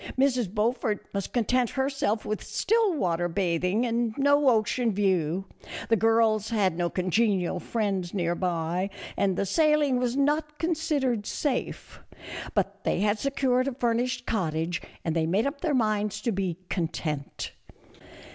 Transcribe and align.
Mrs. 0.17 0.51
Beaufort 0.51 1.05
must 1.13 1.31
content 1.31 1.69
herself 1.69 2.25
with 2.25 2.39
22O 2.39 2.41
A 2.41 2.43
FURNISHED 2.43 2.57
COTTAGE 2.57 2.73
BY 2.73 2.73
THE 2.73 2.81
SEA. 2.81 2.87
still 2.87 2.99
water 2.99 3.27
bathing 3.29 3.85
and 3.85 4.17
no 4.17 4.49
ocean 4.49 4.93
view; 4.93 5.45
the 5.89 5.95
girls 5.95 6.49
had 6.49 6.75
no 6.75 6.89
congenial 6.89 7.59
friends 7.59 8.11
near 8.11 8.33
by, 8.33 8.89
and 9.15 9.37
the 9.37 9.45
sailing 9.45 9.99
was 9.99 10.17
not 10.17 10.57
considered 10.57 11.27
safe; 11.27 11.99
but 12.55 12.83
they 12.83 13.01
had 13.01 13.19
secured 13.19 13.67
a 13.67 13.75
fur 13.75 13.93
nished 13.93 14.25
cottage, 14.25 14.81
and 15.05 15.15
they 15.15 15.27
made 15.27 15.45
up 15.45 15.61
their 15.61 15.75
minds 15.75 16.19
to 16.21 16.31
be 16.31 16.57
content. 16.67 17.51